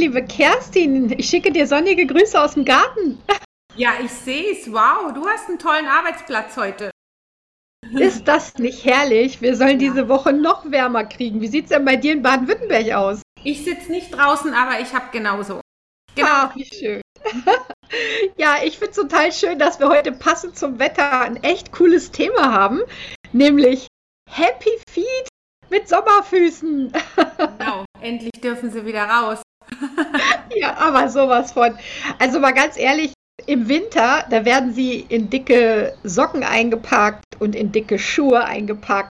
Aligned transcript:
Liebe 0.00 0.24
Kerstin. 0.24 1.12
Ich 1.18 1.28
schicke 1.28 1.52
dir 1.52 1.66
sonnige 1.66 2.06
Grüße 2.06 2.40
aus 2.40 2.54
dem 2.54 2.64
Garten. 2.64 3.22
Ja, 3.76 3.90
ich 4.02 4.10
sehe 4.10 4.52
es. 4.52 4.72
Wow, 4.72 5.12
du 5.12 5.26
hast 5.26 5.50
einen 5.50 5.58
tollen 5.58 5.84
Arbeitsplatz 5.84 6.56
heute. 6.56 6.90
Ist 7.92 8.26
das 8.26 8.54
nicht 8.56 8.86
herrlich? 8.86 9.42
Wir 9.42 9.54
sollen 9.56 9.78
diese 9.78 10.08
Woche 10.08 10.32
noch 10.32 10.70
wärmer 10.70 11.04
kriegen. 11.04 11.42
Wie 11.42 11.48
sieht 11.48 11.64
es 11.64 11.68
denn 11.68 11.84
bei 11.84 11.96
dir 11.96 12.14
in 12.14 12.22
Baden-Württemberg 12.22 12.90
aus? 12.94 13.20
Ich 13.44 13.62
sitze 13.62 13.92
nicht 13.92 14.10
draußen, 14.10 14.54
aber 14.54 14.80
ich 14.80 14.94
habe 14.94 15.10
genauso. 15.12 15.60
Genau. 16.14 16.28
Ach, 16.30 16.56
wie 16.56 16.64
schön. 16.64 17.02
ja, 18.38 18.56
ich 18.64 18.78
finde 18.78 18.92
es 18.92 18.96
total 18.96 19.32
schön, 19.32 19.58
dass 19.58 19.80
wir 19.80 19.90
heute 19.90 20.12
passend 20.12 20.58
zum 20.58 20.78
Wetter 20.78 21.20
ein 21.20 21.36
echt 21.42 21.72
cooles 21.72 22.10
Thema 22.10 22.50
haben, 22.50 22.80
nämlich 23.32 23.86
Happy 24.30 24.70
Feet 24.90 25.28
mit 25.68 25.90
Sommerfüßen. 25.90 26.90
genau, 27.36 27.84
endlich 28.00 28.40
dürfen 28.40 28.70
sie 28.70 28.86
wieder 28.86 29.04
raus. 29.04 29.42
Ja, 30.54 30.76
aber 30.76 31.08
sowas 31.08 31.52
von. 31.52 31.76
Also 32.18 32.40
mal 32.40 32.52
ganz 32.52 32.76
ehrlich, 32.76 33.12
im 33.46 33.68
Winter, 33.68 34.24
da 34.30 34.44
werden 34.44 34.74
sie 34.74 35.04
in 35.08 35.30
dicke 35.30 35.94
Socken 36.04 36.44
eingepackt 36.44 37.24
und 37.38 37.56
in 37.56 37.72
dicke 37.72 37.98
Schuhe 37.98 38.44
eingepackt 38.44 39.10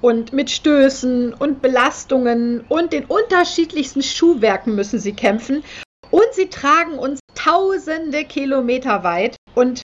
und 0.00 0.32
mit 0.32 0.50
Stößen 0.50 1.34
und 1.34 1.62
Belastungen 1.62 2.64
und 2.68 2.92
den 2.92 3.04
unterschiedlichsten 3.04 4.02
Schuhwerken 4.02 4.74
müssen 4.74 4.98
sie 4.98 5.12
kämpfen. 5.12 5.62
Und 6.10 6.26
sie 6.32 6.48
tragen 6.48 6.98
uns 6.98 7.20
tausende 7.34 8.24
Kilometer 8.24 9.04
weit. 9.04 9.36
Und 9.54 9.82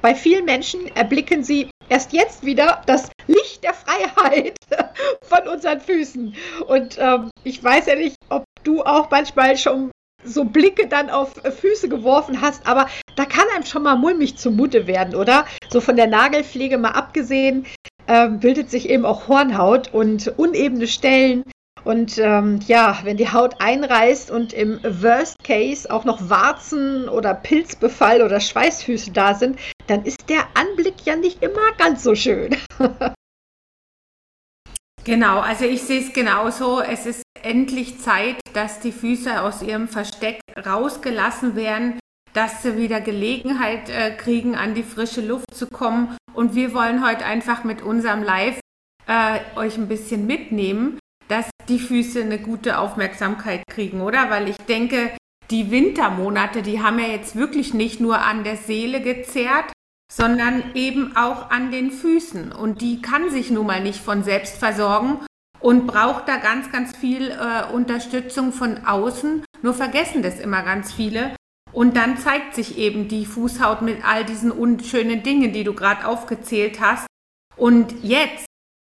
bei 0.00 0.14
vielen 0.14 0.44
Menschen 0.44 0.86
erblicken 0.96 1.44
sie 1.44 1.70
erst 1.88 2.12
jetzt 2.12 2.44
wieder 2.44 2.82
das 2.86 3.10
Licht 3.26 3.64
der 3.64 3.74
Freiheit 3.74 4.56
von 5.22 5.48
unseren 5.48 5.80
Füßen. 5.80 6.34
Und 6.66 6.96
ähm, 6.98 7.30
ich 7.44 7.62
weiß 7.62 7.86
ja 7.86 7.96
nicht, 7.96 8.16
ob 8.28 8.44
du 8.64 8.82
auch 8.82 9.10
manchmal 9.10 9.56
schon 9.56 9.90
so 10.26 10.44
Blicke 10.44 10.88
dann 10.88 11.10
auf 11.10 11.34
Füße 11.34 11.88
geworfen 11.88 12.40
hast, 12.40 12.66
aber 12.66 12.86
da 13.16 13.24
kann 13.24 13.44
einem 13.54 13.64
schon 13.64 13.82
mal 13.82 13.96
mulmig 13.96 14.36
zumute 14.36 14.86
werden, 14.86 15.14
oder? 15.14 15.46
So 15.70 15.80
von 15.80 15.96
der 15.96 16.06
Nagelpflege 16.06 16.78
mal 16.78 16.90
abgesehen, 16.90 17.66
äh, 18.06 18.28
bildet 18.28 18.70
sich 18.70 18.88
eben 18.88 19.04
auch 19.04 19.28
Hornhaut 19.28 19.92
und 19.92 20.28
unebene 20.38 20.86
Stellen. 20.86 21.44
Und 21.84 22.18
ähm, 22.18 22.58
ja, 22.66 22.98
wenn 23.04 23.16
die 23.16 23.32
Haut 23.32 23.60
einreißt 23.60 24.30
und 24.32 24.52
im 24.52 24.80
Worst 24.82 25.36
Case 25.44 25.88
auch 25.88 26.04
noch 26.04 26.28
Warzen 26.28 27.08
oder 27.08 27.32
Pilzbefall 27.32 28.22
oder 28.22 28.40
Schweißfüße 28.40 29.12
da 29.12 29.34
sind, 29.34 29.58
dann 29.86 30.04
ist 30.04 30.28
der 30.28 30.48
Anblick 30.54 30.94
ja 31.04 31.14
nicht 31.14 31.42
immer 31.44 31.72
ganz 31.78 32.02
so 32.02 32.16
schön. 32.16 32.56
genau, 35.06 35.40
also 35.40 35.64
ich 35.64 35.82
sehe 35.82 36.00
es 36.00 36.12
genauso. 36.12 36.82
Es 36.82 37.06
ist 37.06 37.22
endlich 37.42 37.98
Zeit, 38.00 38.36
dass 38.52 38.80
die 38.80 38.92
Füße 38.92 39.40
aus 39.40 39.62
ihrem 39.62 39.88
Versteck 39.88 40.40
rausgelassen 40.66 41.56
werden, 41.56 41.98
dass 42.34 42.62
sie 42.62 42.76
wieder 42.76 43.00
Gelegenheit 43.00 43.88
äh, 43.88 44.10
kriegen, 44.10 44.54
an 44.54 44.74
die 44.74 44.82
frische 44.82 45.22
Luft 45.22 45.54
zu 45.54 45.68
kommen. 45.68 46.14
Und 46.34 46.54
wir 46.54 46.74
wollen 46.74 47.06
heute 47.06 47.24
einfach 47.24 47.64
mit 47.64 47.80
unserem 47.80 48.22
Live 48.22 48.60
äh, 49.06 49.38
euch 49.56 49.78
ein 49.78 49.88
bisschen 49.88 50.26
mitnehmen, 50.26 50.98
dass 51.28 51.48
die 51.68 51.78
Füße 51.78 52.20
eine 52.20 52.38
gute 52.38 52.78
Aufmerksamkeit 52.78 53.62
kriegen, 53.70 54.02
oder? 54.02 54.28
Weil 54.28 54.48
ich 54.48 54.56
denke, 54.56 55.16
die 55.50 55.70
Wintermonate, 55.70 56.62
die 56.62 56.82
haben 56.82 56.98
ja 56.98 57.06
jetzt 57.06 57.36
wirklich 57.36 57.72
nicht 57.72 58.00
nur 58.00 58.18
an 58.18 58.44
der 58.44 58.56
Seele 58.56 59.00
gezerrt, 59.00 59.72
sondern 60.12 60.74
eben 60.74 61.16
auch 61.16 61.50
an 61.50 61.70
den 61.70 61.90
Füßen. 61.90 62.52
Und 62.52 62.80
die 62.80 63.02
kann 63.02 63.30
sich 63.30 63.50
nun 63.50 63.66
mal 63.66 63.82
nicht 63.82 64.00
von 64.00 64.22
selbst 64.22 64.58
versorgen 64.58 65.20
und 65.60 65.86
braucht 65.86 66.28
da 66.28 66.36
ganz, 66.36 66.70
ganz 66.70 66.96
viel 66.96 67.30
äh, 67.30 67.72
Unterstützung 67.72 68.52
von 68.52 68.86
außen. 68.86 69.44
Nur 69.62 69.74
vergessen 69.74 70.22
das 70.22 70.38
immer 70.38 70.62
ganz 70.62 70.92
viele. 70.92 71.34
Und 71.72 71.96
dann 71.96 72.16
zeigt 72.16 72.54
sich 72.54 72.78
eben 72.78 73.08
die 73.08 73.26
Fußhaut 73.26 73.82
mit 73.82 74.04
all 74.06 74.24
diesen 74.24 74.50
unschönen 74.50 75.22
Dingen, 75.22 75.52
die 75.52 75.64
du 75.64 75.74
gerade 75.74 76.06
aufgezählt 76.06 76.80
hast. 76.80 77.06
Und 77.56 78.02
jetzt, 78.02 78.46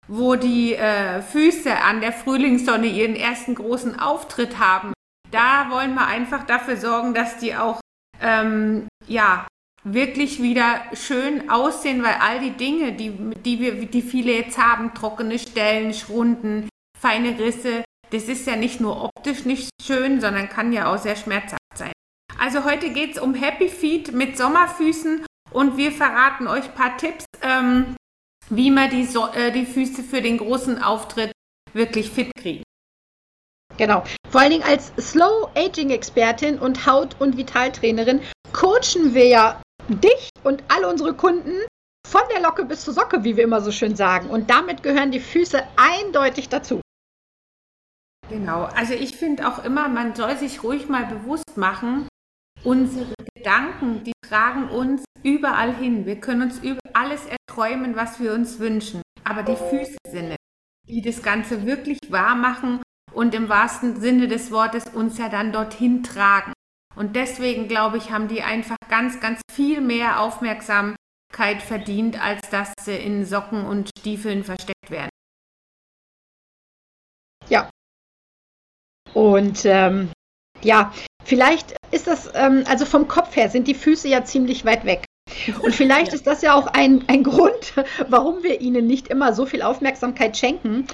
wo 0.07 0.37
die 0.37 0.75
äh, 0.75 1.23
Füße 1.23 1.75
an 1.77 2.01
der 2.01 2.13
Frühlingssonne 2.13 2.87
ihren 2.87 3.17
ersten 3.17 3.55
großen 3.55 3.99
Auftritt 3.99 4.59
haben, 4.59 4.93
da 5.31 5.71
wollen 5.71 5.95
wir 5.95 6.07
einfach 6.07 6.45
dafür 6.45 6.77
sorgen, 6.77 7.15
dass 7.15 7.39
die 7.39 7.57
auch 7.57 7.81
ähm, 8.21 8.87
ja, 9.07 9.47
wirklich 9.87 10.43
wieder 10.43 10.83
schön 10.95 11.49
aussehen, 11.49 12.03
weil 12.03 12.17
all 12.21 12.41
die 12.41 12.51
Dinge, 12.51 12.93
die, 12.93 13.13
die, 13.45 13.61
wir, 13.61 13.87
die 13.87 14.03
viele 14.03 14.33
jetzt 14.33 14.59
haben, 14.59 14.95
trockene 14.95 15.39
Stellen, 15.39 15.95
Schrunden, 15.95 16.69
feine 16.99 17.39
Risse, 17.39 17.85
das 18.11 18.25
ist 18.25 18.47
ja 18.47 18.57
nicht 18.57 18.81
nur 18.81 19.05
optisch 19.05 19.45
nicht 19.45 19.71
schön, 19.81 20.21
sondern 20.21 20.49
kann 20.49 20.73
ja 20.73 20.93
auch 20.93 20.99
sehr 20.99 21.17
schmerzhaft 21.17 21.61
sein. 21.75 21.93
Also 22.39 22.65
heute 22.65 22.91
geht 22.91 23.13
es 23.13 23.23
um 23.23 23.35
Happy 23.35 23.69
Feet 23.69 24.13
mit 24.13 24.37
Sommerfüßen 24.37 25.25
und 25.53 25.77
wir 25.77 25.93
verraten 25.93 26.49
euch 26.49 26.65
ein 26.65 26.75
paar 26.75 26.97
Tipps, 26.97 27.25
ähm, 27.43 27.95
wie 28.51 28.71
man 28.71 28.91
die, 28.91 29.05
so 29.05 29.29
äh, 29.29 29.53
die 29.53 29.67
Füße 29.67 30.03
für 30.03 30.21
den 30.21 30.39
großen 30.39 30.83
Auftritt 30.83 31.33
wirklich 31.73 32.11
fit 32.11 32.31
kriegt. 32.35 32.65
Genau. 33.77 34.03
Vor 34.31 34.41
allen 34.41 34.51
Dingen 34.51 34.65
als 34.65 34.93
Slow 34.99 35.49
Aging 35.55 35.91
Expertin 35.91 36.59
und 36.59 36.87
Haut- 36.87 37.21
und 37.21 37.37
Vitaltrainerin 37.37 38.21
coachen 38.53 39.15
wir 39.15 39.27
ja 39.27 39.61
dich 39.89 40.31
und 40.43 40.63
alle 40.69 40.89
unsere 40.89 41.15
Kunden 41.15 41.55
von 42.07 42.23
der 42.33 42.41
Locke 42.41 42.65
bis 42.65 42.83
zur 42.83 42.95
Socke, 42.95 43.25
wie 43.25 43.37
wir 43.37 43.45
immer 43.45 43.61
so 43.61 43.73
schön 43.73 43.97
sagen. 43.97 44.31
Und 44.31 44.51
damit 44.51 44.83
gehören 44.83 45.11
die 45.11 45.21
Füße 45.21 45.63
eindeutig 45.77 46.49
dazu. 46.49 46.81
Genau, 48.29 48.65
also 48.65 48.95
ich 48.95 49.17
finde 49.17 49.47
auch 49.49 49.65
immer, 49.65 49.89
man 49.89 50.15
soll 50.15 50.37
sich 50.37 50.63
ruhig 50.63 50.89
mal 50.89 51.07
bewusst 51.07 51.57
machen, 51.57 52.09
unsere 52.65 53.15
Gedanken, 53.35 54.03
die 54.03 54.13
tragen 54.27 54.69
uns 54.69 55.05
überall 55.23 55.75
hin. 55.75 56.07
Wir 56.07 56.21
können 56.21 56.43
uns 56.43 56.59
über 56.59 56.81
alles 56.93 57.23
erträumen, 57.27 57.95
was 57.95 58.19
wir 58.19 58.33
uns 58.33 58.59
wünschen. 58.59 59.03
Aber 59.25 59.43
die 59.43 59.57
Füße 59.57 59.97
sind 60.09 60.31
es, 60.31 60.37
die 60.89 61.03
das 61.03 61.23
Ganze 61.23 61.67
wirklich 61.67 61.99
wahr 62.09 62.35
machen 62.35 62.81
und 63.13 63.35
im 63.35 63.49
wahrsten 63.49 64.01
Sinne 64.01 64.29
des 64.29 64.51
Wortes 64.51 64.87
uns 64.93 65.19
ja 65.19 65.29
dann 65.29 65.53
dorthin 65.53 66.03
tragen. 66.03 66.53
Und 66.97 67.15
deswegen, 67.15 67.69
glaube 67.69 67.99
ich, 67.99 68.11
haben 68.11 68.27
die 68.27 68.43
einfach 68.43 68.77
ganz, 68.89 69.21
ganz 69.21 69.41
viel 69.53 69.81
mehr 69.83 70.21
Aufmerksamkeit 70.21 71.61
verdient, 71.61 72.21
als 72.23 72.49
dass 72.51 72.73
sie 72.81 72.97
in 72.97 73.27
Socken 73.27 73.67
und 73.67 73.91
Stiefeln 73.99 74.45
versteckt 74.45 74.91
werden. 74.91 75.11
Ja. 77.49 77.71
Und 79.13 79.65
ähm, 79.67 80.11
ja, 80.63 80.93
vielleicht 81.25 81.77
ist 81.91 82.07
das, 82.07 82.31
ähm, 82.35 82.65
also 82.67 82.87
vom 82.87 83.09
Kopf 83.09 83.37
her 83.37 83.51
sind 83.51 83.69
die 83.69 83.75
Füße 83.75 84.09
ja 84.09 84.25
ziemlich 84.25 84.65
weit 84.65 84.85
weg. 84.85 85.05
Und 85.61 85.75
vielleicht 85.75 86.13
ist 86.15 86.27
das 86.27 86.41
ja 86.41 86.55
auch 86.55 86.67
ein, 86.67 87.05
ein 87.09 87.23
Grund, 87.25 87.75
warum 88.09 88.43
wir 88.43 88.61
ihnen 88.61 88.87
nicht 88.87 89.09
immer 89.09 89.35
so 89.35 89.45
viel 89.45 89.63
Aufmerksamkeit 89.63 90.37
schenken, 90.37 90.87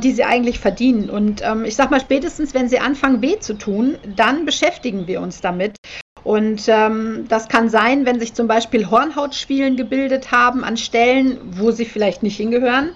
die 0.00 0.12
sie 0.12 0.24
eigentlich 0.24 0.58
verdienen. 0.58 1.08
Und 1.10 1.42
ähm, 1.42 1.64
ich 1.64 1.76
sag 1.76 1.90
mal, 1.90 2.00
spätestens 2.00 2.54
wenn 2.54 2.68
sie 2.68 2.78
anfangen, 2.78 3.22
weh 3.22 3.38
zu 3.38 3.54
tun, 3.54 3.96
dann 4.16 4.44
beschäftigen 4.44 5.06
wir 5.06 5.20
uns 5.20 5.40
damit. 5.40 5.76
Und 6.24 6.68
ähm, 6.68 7.26
das 7.28 7.48
kann 7.48 7.68
sein, 7.68 8.06
wenn 8.06 8.20
sich 8.20 8.34
zum 8.34 8.46
Beispiel 8.46 8.90
Hornhautschwielen 8.90 9.76
gebildet 9.76 10.30
haben 10.30 10.62
an 10.62 10.76
Stellen, 10.76 11.38
wo 11.56 11.70
sie 11.70 11.84
vielleicht 11.84 12.22
nicht 12.22 12.36
hingehören. 12.36 12.94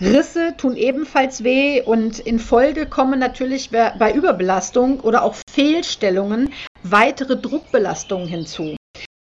Risse 0.00 0.54
tun 0.56 0.76
ebenfalls 0.76 1.44
weh 1.44 1.82
und 1.82 2.18
in 2.18 2.40
Folge 2.40 2.86
kommen 2.86 3.20
natürlich 3.20 3.70
bei 3.70 4.12
Überbelastung 4.12 5.00
oder 5.00 5.22
auch 5.22 5.36
Fehlstellungen 5.48 6.52
weitere 6.82 7.36
Druckbelastungen 7.36 8.26
hinzu. 8.26 8.74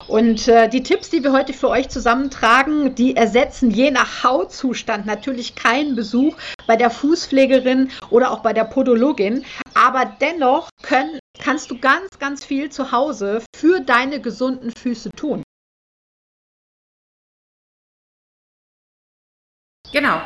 Und 0.09 0.49
äh, 0.49 0.71
die 0.71 0.83
Tipps, 0.83 1.11
die 1.11 1.23
wir 1.23 1.33
heute 1.33 1.53
für 1.53 1.69
euch 1.69 1.91
zusammentragen, 1.91 2.95
die 2.95 3.15
ersetzen 3.15 3.71
je 3.71 3.91
nach 3.91 4.25
Hautzustand 4.25 5.05
natürlich 5.05 5.55
keinen 5.55 5.97
Besuch 5.97 6.35
bei 6.67 6.77
der 6.77 6.89
Fußpflegerin 6.89 7.91
oder 8.09 8.31
auch 8.31 8.41
bei 8.41 8.55
der 8.55 8.65
Podologin. 8.65 9.45
Aber 9.75 10.07
dennoch 10.07 10.71
können, 10.83 11.19
kannst 11.39 11.71
du 11.71 11.79
ganz, 11.79 12.19
ganz 12.19 12.43
viel 12.43 12.71
zu 12.71 12.91
Hause 12.91 13.43
für 13.55 13.81
deine 13.81 14.19
gesunden 14.23 14.73
Füße 14.73 15.11
tun. 15.11 15.43
Genau. 19.93 20.23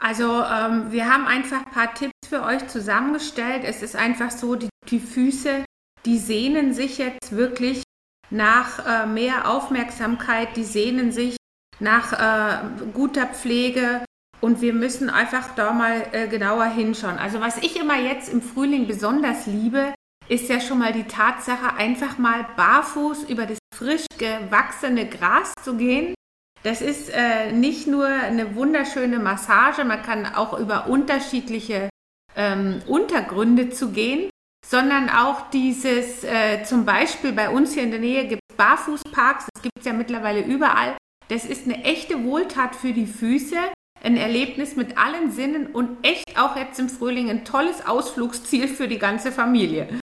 Also 0.00 0.24
ähm, 0.24 0.90
wir 0.90 1.08
haben 1.08 1.26
einfach 1.26 1.66
ein 1.66 1.72
paar 1.72 1.94
Tipps 1.94 2.12
für 2.26 2.42
euch 2.42 2.66
zusammengestellt. 2.66 3.62
Es 3.64 3.82
ist 3.82 3.94
einfach 3.94 4.32
so, 4.32 4.56
die, 4.56 4.70
die 4.88 4.98
Füße, 4.98 5.64
die 6.04 6.18
sehnen 6.18 6.72
sich 6.74 6.98
jetzt 6.98 7.30
wirklich 7.30 7.84
nach 8.30 8.86
äh, 8.86 9.06
mehr 9.06 9.48
Aufmerksamkeit, 9.48 10.56
die 10.56 10.64
sehnen 10.64 11.12
sich 11.12 11.36
nach 11.80 12.12
äh, 12.12 12.62
guter 12.92 13.26
Pflege 13.26 14.04
und 14.40 14.60
wir 14.60 14.72
müssen 14.72 15.10
einfach 15.10 15.54
da 15.54 15.72
mal 15.72 16.06
äh, 16.12 16.28
genauer 16.28 16.66
hinschauen. 16.66 17.18
Also 17.18 17.40
was 17.40 17.58
ich 17.58 17.78
immer 17.78 17.98
jetzt 17.98 18.32
im 18.32 18.42
Frühling 18.42 18.86
besonders 18.86 19.46
liebe, 19.46 19.92
ist 20.28 20.48
ja 20.48 20.60
schon 20.60 20.78
mal 20.78 20.92
die 20.92 21.04
Tatsache, 21.04 21.74
einfach 21.76 22.16
mal 22.18 22.46
barfuß 22.56 23.24
über 23.24 23.46
das 23.46 23.58
frisch 23.74 24.06
gewachsene 24.18 25.08
Gras 25.08 25.52
zu 25.62 25.76
gehen. 25.76 26.14
Das 26.62 26.82
ist 26.82 27.10
äh, 27.10 27.52
nicht 27.52 27.86
nur 27.86 28.06
eine 28.06 28.54
wunderschöne 28.54 29.18
Massage, 29.18 29.84
man 29.84 30.02
kann 30.02 30.26
auch 30.26 30.58
über 30.58 30.86
unterschiedliche 30.86 31.88
ähm, 32.36 32.82
Untergründe 32.86 33.70
zu 33.70 33.90
gehen. 33.90 34.30
Sondern 34.66 35.08
auch 35.08 35.50
dieses, 35.50 36.24
äh, 36.24 36.62
zum 36.64 36.84
Beispiel 36.84 37.32
bei 37.32 37.50
uns 37.50 37.74
hier 37.74 37.82
in 37.82 37.90
der 37.90 38.00
Nähe 38.00 38.26
gibt 38.26 38.42
es 38.48 38.56
Barfußparks, 38.56 39.46
das 39.52 39.62
gibt 39.62 39.78
es 39.78 39.84
ja 39.84 39.92
mittlerweile 39.92 40.42
überall. 40.42 40.96
Das 41.28 41.44
ist 41.44 41.64
eine 41.64 41.84
echte 41.84 42.24
Wohltat 42.24 42.74
für 42.74 42.92
die 42.92 43.06
Füße, 43.06 43.56
ein 44.02 44.16
Erlebnis 44.16 44.76
mit 44.76 44.98
allen 44.98 45.30
Sinnen 45.30 45.68
und 45.68 46.04
echt 46.04 46.38
auch 46.38 46.56
jetzt 46.56 46.78
im 46.80 46.88
Frühling 46.88 47.30
ein 47.30 47.44
tolles 47.44 47.86
Ausflugsziel 47.86 48.68
für 48.68 48.88
die 48.88 48.98
ganze 48.98 49.32
Familie. 49.32 50.00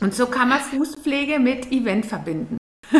Und 0.00 0.14
so 0.14 0.26
kann 0.26 0.48
man 0.48 0.60
Fußpflege 0.60 1.38
mit 1.38 1.70
Event 1.72 2.06
verbinden. 2.06 2.56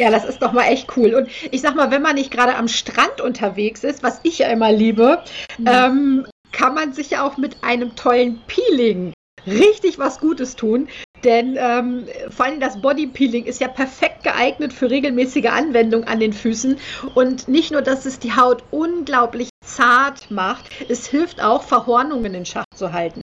Ja, 0.00 0.10
das 0.10 0.24
ist 0.24 0.40
doch 0.40 0.52
mal 0.52 0.64
echt 0.64 0.96
cool. 0.96 1.14
Und 1.14 1.28
ich 1.52 1.60
sag 1.60 1.74
mal, 1.74 1.90
wenn 1.90 2.00
man 2.00 2.14
nicht 2.14 2.30
gerade 2.30 2.56
am 2.56 2.68
Strand 2.68 3.20
unterwegs 3.20 3.84
ist, 3.84 4.02
was 4.02 4.20
ich 4.22 4.38
ja 4.38 4.48
immer 4.48 4.72
liebe, 4.72 5.22
mhm. 5.58 5.66
ähm, 5.66 6.26
kann 6.52 6.74
man 6.74 6.92
sich 6.92 7.10
ja 7.10 7.26
auch 7.26 7.36
mit 7.36 7.62
einem 7.62 7.96
tollen 7.96 8.40
Peeling 8.46 9.12
richtig 9.46 9.98
was 9.98 10.20
Gutes 10.20 10.56
tun. 10.56 10.88
Denn 11.24 11.56
ähm, 11.58 12.06
vor 12.30 12.46
allem 12.46 12.60
das 12.60 12.80
Bodypeeling 12.80 13.44
ist 13.44 13.60
ja 13.60 13.68
perfekt 13.68 14.24
geeignet 14.24 14.72
für 14.72 14.90
regelmäßige 14.90 15.46
Anwendung 15.46 16.04
an 16.04 16.20
den 16.20 16.32
Füßen. 16.32 16.78
Und 17.14 17.48
nicht 17.48 17.72
nur, 17.72 17.82
dass 17.82 18.06
es 18.06 18.18
die 18.18 18.34
Haut 18.34 18.64
unglaublich 18.70 19.50
zart 19.64 20.30
macht, 20.30 20.70
es 20.88 21.06
hilft 21.06 21.42
auch, 21.42 21.62
Verhornungen 21.62 22.34
in 22.34 22.46
Schach 22.46 22.64
zu 22.74 22.92
halten. 22.92 23.20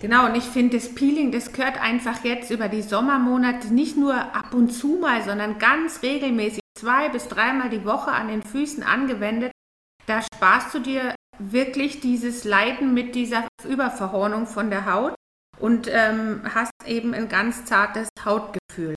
Genau, 0.00 0.26
und 0.26 0.34
ich 0.34 0.44
finde, 0.44 0.76
das 0.76 0.94
Peeling, 0.94 1.32
das 1.32 1.52
gehört 1.52 1.80
einfach 1.80 2.24
jetzt 2.24 2.50
über 2.50 2.68
die 2.68 2.82
Sommermonate 2.82 3.72
nicht 3.72 3.96
nur 3.96 4.14
ab 4.14 4.52
und 4.52 4.70
zu 4.70 4.98
mal, 5.00 5.22
sondern 5.22 5.58
ganz 5.58 6.02
regelmäßig 6.02 6.60
zwei 6.76 7.08
bis 7.08 7.28
dreimal 7.28 7.70
die 7.70 7.86
Woche 7.86 8.10
an 8.10 8.28
den 8.28 8.42
Füßen 8.42 8.82
angewendet. 8.82 9.52
Da 10.06 10.20
sparst 10.20 10.74
du 10.74 10.80
dir 10.80 11.14
wirklich 11.38 12.00
dieses 12.00 12.44
Leiden 12.44 12.94
mit 12.94 13.14
dieser 13.14 13.46
Überverhornung 13.68 14.46
von 14.46 14.70
der 14.70 14.92
Haut 14.92 15.14
und 15.58 15.88
ähm, 15.90 16.42
hast 16.54 16.72
eben 16.86 17.14
ein 17.14 17.28
ganz 17.28 17.64
zartes 17.64 18.08
Hautgefühl. 18.24 18.94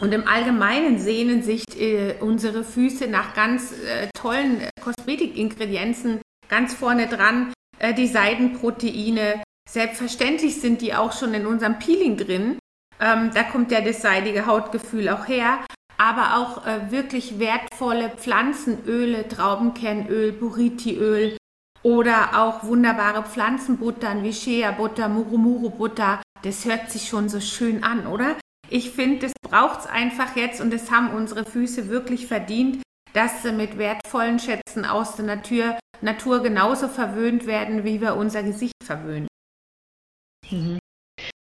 Und 0.00 0.12
im 0.12 0.26
Allgemeinen 0.26 0.98
sehnen 0.98 1.42
sich 1.42 1.64
äh, 1.80 2.16
unsere 2.20 2.64
Füße 2.64 3.06
nach 3.06 3.34
ganz 3.34 3.72
äh, 3.72 4.08
tollen 4.14 4.68
Kosmetikingredienzen 4.82 6.20
ganz 6.48 6.74
vorne 6.74 7.06
dran 7.06 7.52
äh, 7.78 7.94
die 7.94 8.08
Seidenproteine. 8.08 9.42
Selbstverständlich 9.68 10.60
sind 10.60 10.80
die 10.80 10.94
auch 10.94 11.12
schon 11.12 11.34
in 11.34 11.46
unserem 11.46 11.78
Peeling 11.78 12.16
drin. 12.16 12.58
Ähm, 13.00 13.30
da 13.32 13.42
kommt 13.44 13.70
ja 13.70 13.80
das 13.80 14.02
seidige 14.02 14.46
Hautgefühl 14.46 15.08
auch 15.08 15.28
her. 15.28 15.64
Aber 15.98 16.36
auch 16.36 16.66
äh, 16.66 16.90
wirklich 16.90 17.38
wertvolle 17.38 18.10
Pflanzenöle, 18.10 19.28
Traubenkernöl, 19.28 20.32
Buritiöl 20.32 21.36
oder 21.82 22.42
auch 22.42 22.64
wunderbare 22.64 23.24
Pflanzenbuttern 23.24 24.22
wie 24.22 24.32
Shea-Butter, 24.32 25.08
Murumuru-Butter. 25.08 26.22
Das 26.42 26.64
hört 26.64 26.90
sich 26.90 27.08
schon 27.08 27.28
so 27.28 27.40
schön 27.40 27.84
an, 27.84 28.06
oder? 28.06 28.36
Ich 28.68 28.90
finde, 28.90 29.26
das 29.26 29.32
braucht 29.48 29.80
es 29.80 29.86
einfach 29.86 30.34
jetzt 30.36 30.60
und 30.60 30.72
das 30.72 30.90
haben 30.90 31.10
unsere 31.10 31.44
Füße 31.44 31.88
wirklich 31.88 32.26
verdient, 32.26 32.82
dass 33.12 33.42
sie 33.42 33.52
mit 33.52 33.78
wertvollen 33.78 34.38
Schätzen 34.38 34.84
aus 34.84 35.16
der 35.16 35.26
Natur 35.26 35.76
Natur 36.02 36.42
genauso 36.42 36.88
verwöhnt 36.88 37.46
werden, 37.46 37.84
wie 37.84 38.00
wir 38.00 38.16
unser 38.16 38.42
Gesicht 38.42 38.74
verwöhnen. 38.84 39.28
Mhm. 40.50 40.81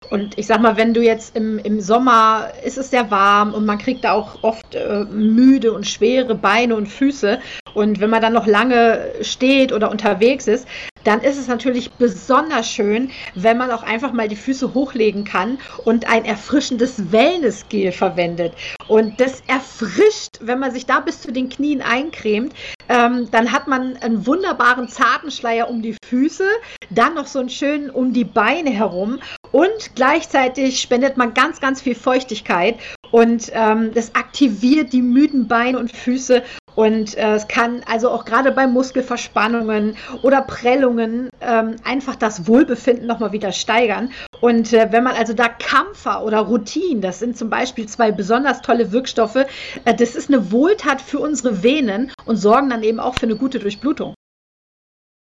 Und 0.10 0.38
ich 0.38 0.48
sag 0.48 0.62
mal, 0.62 0.78
wenn 0.78 0.94
du 0.94 1.01
jetzt 1.04 1.36
im, 1.36 1.60
im 1.60 1.81
Sommer 1.81 2.51
ist 2.63 2.78
es 2.78 2.90
sehr 2.90 3.12
warm 3.12 3.54
und 3.54 3.66
man 3.66 3.78
kriegt 3.78 4.06
da 4.06 4.13
auch 4.13 4.44
oft 4.44 4.74
äh, 4.74 5.04
müde 5.04 5.74
und 5.74 5.86
schwere 5.86 6.36
Beine 6.36 6.75
und 6.75 6.88
Füße. 6.88 7.40
Und 7.74 8.00
wenn 8.00 8.10
man 8.10 8.21
dann 8.21 8.33
noch 8.33 8.48
lange 8.48 9.12
steht 9.21 9.71
oder 9.71 9.92
unterwegs 9.92 10.48
ist, 10.48 10.68
dann 11.04 11.21
ist 11.21 11.38
es 11.38 11.48
natürlich 11.48 11.92
besonders 11.94 12.69
schön, 12.69 13.12
wenn 13.36 13.57
man 13.57 13.71
auch 13.71 13.83
einfach 13.83 14.12
mal 14.12 14.27
die 14.27 14.36
Füße 14.36 14.74
hochlegen 14.74 15.24
kann 15.24 15.57
und 15.86 16.10
ein 16.10 16.25
erfrischendes 16.25 17.12
Wellnessgel 17.12 17.92
verwendet. 17.92 18.54
Und 18.88 19.19
das 19.19 19.42
erfrischt, 19.48 20.39
wenn 20.42 20.60
man 20.60 20.71
sich 20.71 20.86
da 20.86 21.00
bis 21.00 21.21
zu 21.21 21.31
den 21.31 21.50
Knien 21.50 21.81
eincremt, 21.81 22.54
ähm, 22.89 23.30
dann 23.31 23.51
hat 23.51 23.68
man 23.68 23.98
einen 23.98 24.25
wunderbaren 24.25 24.88
zarten 24.88 25.31
Schleier 25.31 25.69
um 25.69 25.81
die 25.81 25.95
Füße, 26.06 26.45
dann 26.89 27.13
noch 27.13 27.27
so 27.27 27.39
einen 27.39 27.50
schönen 27.50 27.89
um 27.89 28.13
die 28.13 28.25
Beine 28.25 28.72
herum 28.72 29.19
und 29.51 29.95
gleichzeitig 29.95 30.80
spendet 30.80 31.18
man 31.18 31.33
ganz, 31.33 31.60
ganz 31.60 31.81
viel 31.81 31.95
Feuchtigkeit 31.95 32.75
und 33.12 33.51
ähm, 33.54 33.92
das 33.94 34.15
aktiviert 34.15 34.94
die 34.94 35.01
müden 35.01 35.48
Beine 35.48 35.80
und 35.80 35.92
Füße 35.92 36.44
und 36.80 37.18
äh, 37.18 37.34
es 37.36 37.50
kann 37.50 37.81
also 37.88 38.10
auch 38.10 38.24
gerade 38.24 38.54
bei 38.54 38.66
Muskelverspannungen 38.66 39.98
oder 40.24 40.42
Prellungen 40.42 41.30
ähm, 41.42 41.76
einfach 41.84 42.16
das 42.16 42.48
Wohlbefinden 42.48 43.06
nochmal 43.06 43.34
wieder 43.34 43.52
steigern. 43.52 44.14
Und 44.40 44.72
äh, 44.72 44.88
wenn 44.90 45.04
man 45.04 45.18
also 45.18 45.34
da 45.34 45.50
Kampfer 45.50 46.24
oder 46.24 46.40
Routine, 46.40 47.02
das 47.02 47.20
sind 47.20 47.38
zum 47.38 47.50
Beispiel 47.50 47.86
zwei 47.90 48.14
besonders 48.14 48.62
tolle 48.62 48.94
Wirkstoffe, 48.94 49.46
äh, 49.84 49.94
das 49.94 50.16
ist 50.16 50.30
eine 50.30 50.54
Wohltat 50.54 51.02
für 51.02 51.20
unsere 51.20 51.64
Venen 51.64 52.14
und 52.24 52.38
sorgen 52.38 52.70
dann 52.70 52.84
eben 52.84 53.02
auch 53.02 53.16
für 53.16 53.25
eine 53.25 53.36
gute 53.36 53.60
Durchblutung. 53.60 54.14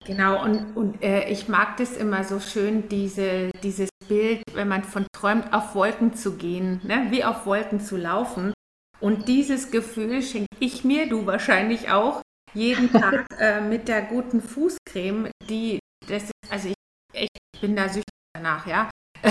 Genau, 0.05 0.43
und, 0.43 0.77
und 0.77 1.01
äh, 1.01 1.29
ich 1.29 1.47
mag 1.47 1.77
das 1.77 1.97
immer 1.97 2.25
so 2.25 2.41
schön, 2.41 2.89
diese, 2.89 3.53
dieses 3.63 3.89
Bild, 4.09 4.43
wenn 4.55 4.67
man 4.67 4.83
von 4.83 5.07
träumt, 5.17 5.53
auf 5.53 5.77
Wolken 5.77 6.13
zu 6.13 6.33
gehen, 6.33 6.81
ne? 6.83 7.07
wie 7.11 7.23
auf 7.23 7.47
Wolken 7.47 7.79
zu 7.79 7.97
laufen. 7.97 8.53
Und 9.01 9.29
dieses 9.29 9.71
Gefühl 9.71 10.23
schenke 10.23 10.47
ich 10.61 10.85
mir, 10.85 11.09
du 11.09 11.27
wahrscheinlich 11.27 11.91
auch, 11.91 12.23
jeden 12.55 12.91
Tag 12.93 13.27
äh, 13.39 13.61
mit 13.61 13.89
der 13.89 14.03
guten 14.03 14.41
Fußcreme, 14.41 15.31
die, 15.49 15.79
das 16.09 16.25
ist, 16.25 16.33
also 16.51 16.69
ich, 16.69 16.75
ich 17.13 17.61
bin 17.61 17.77
da 17.77 17.89
süchtig 17.89 18.05
danach, 18.35 18.67
ja. 18.67 18.91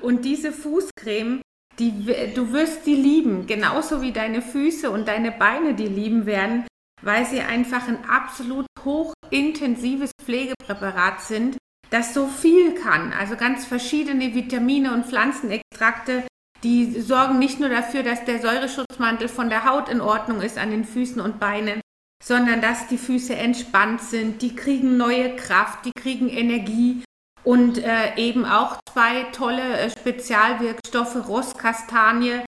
und 0.00 0.24
diese 0.24 0.52
Fußcreme, 0.52 1.40
die, 1.78 2.32
du 2.34 2.52
wirst 2.52 2.86
die 2.86 2.94
lieben, 2.94 3.46
genauso 3.46 4.00
wie 4.00 4.12
deine 4.12 4.40
Füße 4.40 4.90
und 4.90 5.08
deine 5.08 5.32
Beine 5.32 5.74
die 5.74 5.88
lieben 5.88 6.26
werden, 6.26 6.66
weil 7.02 7.26
sie 7.26 7.40
einfach 7.40 7.86
ein 7.88 8.04
absolut 8.08 8.66
hochintensives 8.82 10.10
Pflegepräparat 10.22 11.20
sind, 11.20 11.58
das 11.90 12.14
so 12.14 12.26
viel 12.26 12.74
kann. 12.74 13.12
Also 13.12 13.36
ganz 13.36 13.66
verschiedene 13.66 14.34
Vitamine 14.34 14.92
und 14.92 15.06
Pflanzenextrakte, 15.06 16.26
die 16.62 17.00
sorgen 17.00 17.38
nicht 17.38 17.60
nur 17.60 17.68
dafür, 17.68 18.02
dass 18.02 18.24
der 18.24 18.40
Säureschutzmantel 18.40 19.28
von 19.28 19.48
der 19.48 19.64
Haut 19.64 19.88
in 19.88 20.00
Ordnung 20.00 20.40
ist 20.40 20.58
an 20.58 20.70
den 20.70 20.84
Füßen 20.84 21.20
und 21.20 21.38
Beinen, 21.38 21.80
sondern 22.22 22.60
dass 22.60 22.88
die 22.88 22.98
Füße 22.98 23.34
entspannt 23.36 24.00
sind, 24.00 24.42
die 24.42 24.56
kriegen 24.56 24.96
neue 24.96 25.36
Kraft, 25.36 25.84
die 25.84 25.92
kriegen 25.92 26.28
Energie 26.28 27.04
und 27.44 27.78
äh, 27.78 28.16
eben 28.16 28.44
auch 28.44 28.78
zwei 28.92 29.24
tolle 29.32 29.78
äh, 29.78 29.90
Spezialwirkstoffe, 29.90 31.28
Rosskastanie 31.28 32.40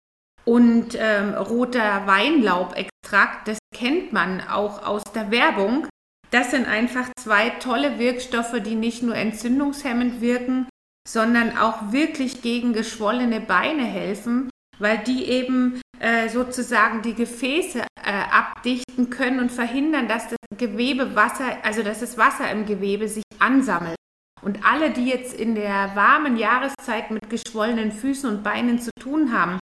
und 0.46 0.96
ähm, 0.98 1.34
roter 1.36 2.08
Weinlaubextrakt. 2.08 3.48
Das 3.48 3.60
kennt 3.76 4.14
man 4.14 4.42
auch 4.42 4.86
aus 4.86 5.04
der 5.14 5.30
Werbung. 5.30 5.88
Das 6.32 6.52
sind 6.52 6.68
einfach 6.68 7.10
zwei 7.20 7.50
tolle 7.52 8.00
Wirkstoffe, 8.00 8.56
die 8.66 8.76
nicht 8.76 9.04
nur 9.04 9.16
entzündungshemmend 9.16 10.20
wirken, 10.20 10.68
sondern 11.08 11.58
auch 11.58 11.92
wirklich 11.92 12.42
gegen 12.42 12.74
geschwollene 12.74 13.40
Beine 13.40 13.86
helfen, 13.86 14.50
weil 14.78 14.98
die 15.00 15.26
eben 15.26 15.82
äh, 16.00 16.28
sozusagen 16.30 17.02
die 17.02 17.14
Gefäße 17.14 17.80
äh, 17.80 18.12
abdichten 18.32 19.10
können 19.10 19.40
und 19.40 19.52
verhindern, 19.52 20.08
dass 20.08 20.28
das 20.28 20.38
Gewebe 20.58 21.16
Wasser, 21.16 21.64
also 21.64 21.82
dass 21.82 22.02
das 22.02 22.18
Wasser 22.18 22.52
im 22.52 22.66
Gewebe 22.66 23.08
sich 23.08 23.24
ansammelt. 23.40 23.96
Und 24.42 24.66
alle, 24.66 24.92
die 24.92 25.08
jetzt 25.08 25.34
in 25.34 25.56
der 25.56 25.96
warmen 25.96 26.38
Jahreszeit 26.38 27.10
mit 27.10 27.30
geschwollenen 27.30 27.92
Füßen 27.92 28.30
und 28.30 28.44
Beinen 28.44 28.80
zu 28.80 28.92
tun 29.00 29.32
haben, 29.34 29.60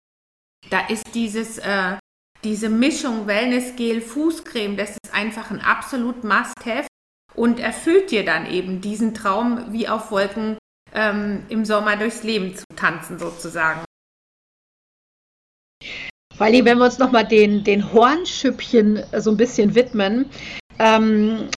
da 0.68 0.86
ist 0.88 1.14
dieses, 1.14 1.58
äh, 1.58 1.96
diese 2.44 2.68
Mischung 2.68 3.26
Wellnessgel, 3.26 4.00
Fußcreme, 4.00 4.76
das 4.76 4.90
ist 4.90 5.12
einfach 5.12 5.50
ein 5.50 5.60
absolut 5.60 6.22
Must-Have 6.22 6.86
und 7.34 7.60
erfüllt 7.60 8.10
dir 8.10 8.24
dann 8.24 8.46
eben 8.46 8.80
diesen 8.80 9.14
Traum 9.14 9.72
wie 9.72 9.88
auf 9.88 10.10
Wolken 10.10 10.58
ähm, 10.94 11.44
im 11.48 11.64
Sommer 11.64 11.96
durchs 11.96 12.22
Leben 12.22 12.54
zu 12.54 12.64
tanzen 12.76 13.18
sozusagen. 13.18 13.84
Wally, 16.38 16.64
wenn 16.64 16.78
wir 16.78 16.86
uns 16.86 16.98
nochmal 16.98 17.26
den, 17.26 17.64
den 17.64 17.92
Hornschüppchen 17.92 19.02
so 19.18 19.30
ein 19.30 19.36
bisschen 19.36 19.74
widmen, 19.74 20.30
ähm, 20.78 21.50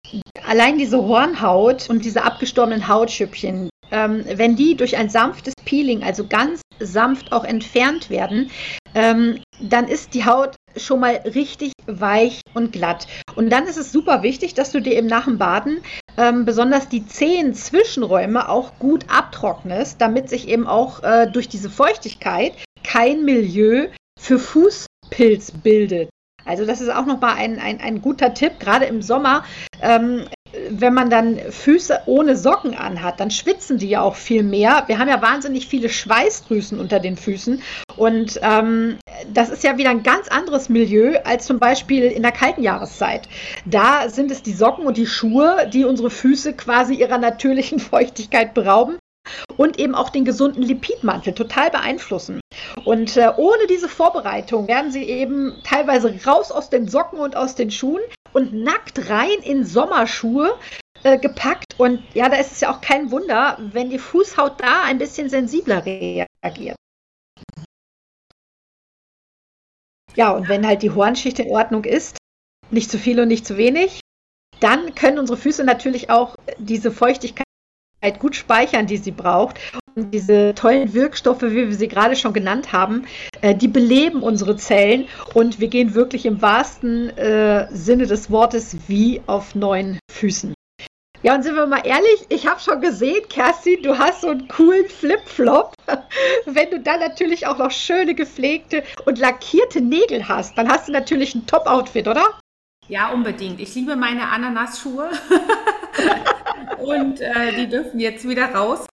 allein 0.46 0.78
diese 0.78 0.96
Hornhaut 0.96 1.90
und 1.90 2.04
diese 2.04 2.22
abgestorbenen 2.22 2.88
Hautschüppchen, 2.88 3.68
ähm, 3.90 4.24
wenn 4.26 4.56
die 4.56 4.76
durch 4.76 4.96
ein 4.96 5.10
sanftes 5.10 5.52
Peeling, 5.66 6.02
also 6.02 6.26
ganz 6.26 6.62
sanft 6.78 7.32
auch 7.32 7.44
entfernt 7.44 8.08
werden, 8.08 8.50
ähm, 8.94 9.42
dann 9.60 9.86
ist 9.86 10.14
die 10.14 10.24
Haut 10.24 10.56
schon 10.76 11.00
mal 11.00 11.16
richtig 11.34 11.72
weich 11.86 12.40
und 12.54 12.72
glatt. 12.72 13.06
Und 13.34 13.50
dann 13.50 13.66
ist 13.66 13.76
es 13.76 13.92
super 13.92 14.22
wichtig, 14.22 14.54
dass 14.54 14.72
du 14.72 14.80
dir 14.80 14.96
eben 14.96 15.08
nach 15.08 15.24
dem 15.24 15.36
Baden 15.36 15.82
ähm, 16.16 16.44
besonders 16.44 16.88
die 16.88 17.06
zehn 17.06 17.54
Zwischenräume 17.54 18.48
auch 18.48 18.78
gut 18.78 19.04
abtrocknest, 19.08 20.00
damit 20.00 20.28
sich 20.28 20.48
eben 20.48 20.66
auch 20.66 21.02
äh, 21.02 21.26
durch 21.26 21.48
diese 21.48 21.70
Feuchtigkeit 21.70 22.52
kein 22.84 23.24
Milieu 23.24 23.88
für 24.18 24.38
Fußpilz 24.38 25.52
bildet. 25.52 26.10
Also 26.44 26.64
das 26.64 26.80
ist 26.80 26.88
auch 26.88 27.06
nochmal 27.06 27.36
ein, 27.36 27.58
ein, 27.58 27.80
ein 27.80 28.02
guter 28.02 28.34
Tipp. 28.34 28.58
Gerade 28.58 28.86
im 28.86 29.02
Sommer 29.02 29.44
ähm, 29.82 30.24
wenn 30.70 30.94
man 30.94 31.10
dann 31.10 31.38
Füße 31.38 32.02
ohne 32.06 32.36
Socken 32.36 32.74
anhat, 32.74 33.20
dann 33.20 33.30
schwitzen 33.30 33.78
die 33.78 33.88
ja 33.88 34.02
auch 34.02 34.16
viel 34.16 34.42
mehr. 34.42 34.84
Wir 34.86 34.98
haben 34.98 35.08
ja 35.08 35.22
wahnsinnig 35.22 35.66
viele 35.66 35.88
Schweißdrüsen 35.88 36.78
unter 36.78 37.00
den 37.00 37.16
Füßen. 37.16 37.62
Und 37.96 38.40
ähm, 38.42 38.98
das 39.32 39.50
ist 39.50 39.64
ja 39.64 39.78
wieder 39.78 39.90
ein 39.90 40.02
ganz 40.02 40.28
anderes 40.28 40.68
Milieu 40.68 41.18
als 41.24 41.46
zum 41.46 41.58
Beispiel 41.58 42.04
in 42.04 42.22
der 42.22 42.32
kalten 42.32 42.62
Jahreszeit. 42.62 43.28
Da 43.64 44.08
sind 44.08 44.30
es 44.30 44.42
die 44.42 44.52
Socken 44.52 44.86
und 44.86 44.96
die 44.96 45.06
Schuhe, 45.06 45.68
die 45.72 45.84
unsere 45.84 46.10
Füße 46.10 46.54
quasi 46.54 46.94
ihrer 46.94 47.18
natürlichen 47.18 47.78
Feuchtigkeit 47.78 48.54
berauben 48.54 48.98
und 49.56 49.78
eben 49.78 49.94
auch 49.94 50.10
den 50.10 50.24
gesunden 50.24 50.62
Lipidmantel 50.62 51.34
total 51.34 51.70
beeinflussen. 51.70 52.40
Und 52.84 53.16
äh, 53.16 53.30
ohne 53.36 53.66
diese 53.68 53.88
Vorbereitung 53.88 54.66
werden 54.66 54.90
sie 54.90 55.04
eben 55.04 55.54
teilweise 55.64 56.12
raus 56.26 56.50
aus 56.50 56.70
den 56.70 56.88
Socken 56.88 57.18
und 57.18 57.36
aus 57.36 57.54
den 57.54 57.70
Schuhen 57.70 58.00
und 58.32 58.52
nackt 58.52 59.10
rein 59.10 59.38
in 59.42 59.64
Sommerschuhe 59.64 60.58
äh, 61.02 61.18
gepackt. 61.18 61.78
Und 61.78 62.02
ja, 62.14 62.28
da 62.28 62.36
ist 62.36 62.52
es 62.52 62.60
ja 62.60 62.72
auch 62.72 62.80
kein 62.80 63.10
Wunder, 63.10 63.58
wenn 63.72 63.90
die 63.90 63.98
Fußhaut 63.98 64.60
da 64.60 64.82
ein 64.84 64.98
bisschen 64.98 65.28
sensibler 65.28 65.84
reagiert. 65.84 66.76
Ja, 70.16 70.32
und 70.32 70.48
wenn 70.48 70.66
halt 70.66 70.82
die 70.82 70.90
Hornschicht 70.90 71.38
in 71.38 71.50
Ordnung 71.50 71.84
ist, 71.84 72.18
nicht 72.70 72.90
zu 72.90 72.98
viel 72.98 73.20
und 73.20 73.28
nicht 73.28 73.46
zu 73.46 73.56
wenig, 73.56 74.00
dann 74.60 74.94
können 74.94 75.18
unsere 75.18 75.38
Füße 75.38 75.64
natürlich 75.64 76.10
auch 76.10 76.36
diese 76.58 76.90
Feuchtigkeit 76.90 77.44
gut 78.18 78.36
speichern, 78.36 78.86
die 78.86 78.98
sie 78.98 79.12
braucht. 79.12 79.58
Diese 79.96 80.54
tollen 80.54 80.94
Wirkstoffe, 80.94 81.42
wie 81.42 81.68
wir 81.68 81.74
sie 81.74 81.88
gerade 81.88 82.16
schon 82.16 82.32
genannt 82.32 82.72
haben, 82.72 83.06
äh, 83.40 83.54
die 83.54 83.68
beleben 83.68 84.22
unsere 84.22 84.56
Zellen 84.56 85.08
und 85.34 85.60
wir 85.60 85.68
gehen 85.68 85.94
wirklich 85.94 86.26
im 86.26 86.40
wahrsten 86.40 87.10
äh, 87.16 87.66
Sinne 87.74 88.06
des 88.06 88.30
Wortes 88.30 88.76
wie 88.88 89.20
auf 89.26 89.54
neuen 89.54 89.98
Füßen. 90.10 90.54
Ja, 91.22 91.34
und 91.34 91.42
sind 91.42 91.54
wir 91.54 91.66
mal 91.66 91.82
ehrlich, 91.84 92.24
ich 92.30 92.46
habe 92.46 92.60
schon 92.60 92.80
gesehen, 92.80 93.20
Kerstin, 93.28 93.82
du 93.82 93.98
hast 93.98 94.22
so 94.22 94.28
einen 94.28 94.48
coolen 94.48 94.88
Flip-Flop. 94.88 95.74
Wenn 96.46 96.70
du 96.70 96.80
dann 96.80 97.00
natürlich 97.00 97.46
auch 97.46 97.58
noch 97.58 97.70
schöne 97.70 98.14
gepflegte 98.14 98.84
und 99.04 99.18
lackierte 99.18 99.82
Nägel 99.82 100.28
hast, 100.28 100.56
dann 100.56 100.70
hast 100.70 100.88
du 100.88 100.92
natürlich 100.92 101.34
ein 101.34 101.46
Top-Outfit, 101.46 102.08
oder? 102.08 102.24
Ja, 102.88 103.10
unbedingt. 103.10 103.60
Ich 103.60 103.74
liebe 103.74 103.96
meine 103.96 104.28
Ananasschuhe. 104.28 105.10
und 106.78 107.20
äh, 107.20 107.52
die 107.54 107.68
dürfen 107.68 108.00
jetzt 108.00 108.26
wieder 108.26 108.54
raus. 108.54 108.86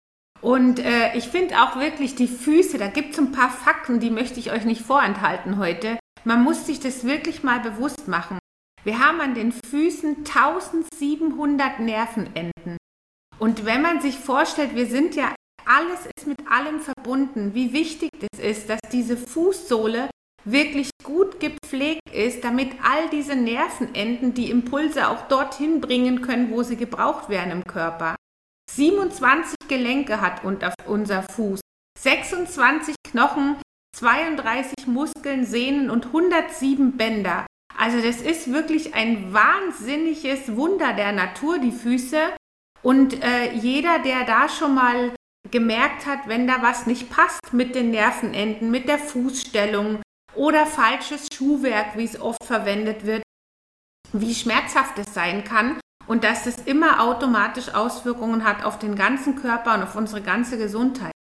Und 0.47 0.79
äh, 0.79 1.13
ich 1.17 1.27
finde 1.27 1.61
auch 1.61 1.75
wirklich 1.75 2.15
die 2.15 2.29
Füße, 2.29 2.79
da 2.79 2.87
gibt 2.87 3.15
es 3.15 3.19
ein 3.19 3.33
paar 3.33 3.51
Fakten, 3.51 3.99
die 3.99 4.11
möchte 4.11 4.39
ich 4.39 4.53
euch 4.53 4.65
nicht 4.65 4.81
vorenthalten 4.81 5.59
heute. 5.59 5.99
Man 6.23 6.45
muss 6.45 6.67
sich 6.67 6.79
das 6.79 7.03
wirklich 7.03 7.43
mal 7.43 7.59
bewusst 7.59 8.07
machen. 8.07 8.39
Wir 8.85 9.01
haben 9.01 9.21
an 9.21 9.35
den 9.35 9.51
Füßen 9.51 10.19
1700 10.19 11.81
Nervenenden. 11.81 12.77
Und 13.41 13.65
wenn 13.65 13.83
man 13.83 14.01
sich 14.01 14.19
vorstellt, 14.19 14.77
wir 14.77 14.87
sind 14.87 15.17
ja, 15.17 15.35
alles 15.65 16.07
ist 16.17 16.29
mit 16.29 16.39
allem 16.49 16.79
verbunden, 16.79 17.53
wie 17.55 17.73
wichtig 17.73 18.11
es 18.33 18.39
ist, 18.39 18.71
dass 18.71 18.79
diese 18.93 19.17
Fußsohle 19.17 20.09
wirklich 20.45 20.91
gut 21.03 21.41
gepflegt 21.41 22.09
ist, 22.13 22.45
damit 22.45 22.71
all 22.85 23.11
diese 23.11 23.35
Nervenenden 23.35 24.33
die 24.33 24.53
Impulse 24.53 25.09
auch 25.09 25.27
dorthin 25.27 25.81
bringen 25.81 26.23
können, 26.23 26.53
wo 26.53 26.63
sie 26.63 26.77
gebraucht 26.77 27.31
werden 27.31 27.51
im 27.51 27.65
Körper. 27.65 28.15
27 28.71 29.57
Gelenke 29.69 30.21
hat 30.21 30.43
unser 30.45 31.23
Fuß, 31.23 31.61
26 31.99 32.95
Knochen, 33.11 33.57
32 33.97 34.87
Muskeln, 34.87 35.47
Sehnen 35.47 35.91
und 35.91 36.07
107 36.07 36.97
Bänder. 36.97 37.47
Also 37.79 38.01
das 38.01 38.21
ist 38.21 38.53
wirklich 38.53 38.95
ein 38.95 39.33
wahnsinniges 39.33 40.57
Wunder 40.57 40.93
der 40.93 41.13
Natur, 41.13 41.59
die 41.59 41.73
Füße. 41.73 42.35
Und 42.83 43.23
äh, 43.23 43.53
jeder, 43.53 43.99
der 44.01 44.25
da 44.25 44.49
schon 44.49 44.75
mal 44.75 45.15
gemerkt 45.51 46.07
hat, 46.07 46.29
wenn 46.29 46.47
da 46.47 46.63
was 46.63 46.87
nicht 46.87 47.11
passt 47.11 47.53
mit 47.53 47.75
den 47.75 47.91
Nervenenden, 47.91 48.71
mit 48.71 48.89
der 48.89 48.99
Fußstellung, 48.99 50.03
oder 50.35 50.67
falsches 50.67 51.29
Schuhwerk, 51.33 51.97
wie 51.97 52.05
es 52.05 52.21
oft 52.21 52.45
verwendet 52.45 53.07
wird, 53.07 53.23
wie 54.13 54.35
schmerzhaft 54.35 54.99
es 54.99 55.15
sein 55.15 55.45
kann 55.45 55.79
und 56.07 56.25
dass 56.25 56.47
es 56.47 56.57
immer 56.65 57.03
automatisch 57.03 57.75
Auswirkungen 57.75 58.45
hat 58.45 58.65
auf 58.65 58.79
den 58.79 58.95
ganzen 58.95 59.37
Körper 59.37 59.75
und 59.75 59.83
auf 59.83 59.97
unsere 59.97 60.23
ganze 60.23 60.59
Gesundheit. 60.59 61.13